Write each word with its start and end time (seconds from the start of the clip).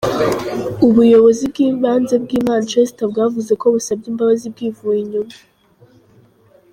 Ubuyobozi 0.87 1.43
bw’ibanze 1.51 2.15
bw’i 2.23 2.39
Manchester 2.47 3.05
bwavuze 3.11 3.51
ko 3.61 3.65
"busabye 3.73 4.07
imbabazi 4.11 4.45
bwivuye 4.53 4.99
inyuma. 5.05 5.35